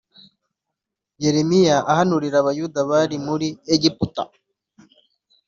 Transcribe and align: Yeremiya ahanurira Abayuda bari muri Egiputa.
Yeremiya 1.23 1.77
ahanurira 1.91 2.35
Abayuda 2.39 2.79
bari 2.89 3.17
muri 3.25 3.47
Egiputa. 3.75 4.23